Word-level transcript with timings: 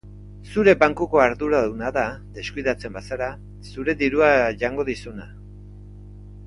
Zure 0.51 0.73
bankuko 0.83 1.19
arduraduna 1.25 1.91
da, 1.97 2.05
deskuidatzen 2.39 2.97
bazara, 2.97 3.29
zure 3.75 3.95
dirua 4.03 4.35
jango 4.65 4.91
dizuna. 4.93 5.33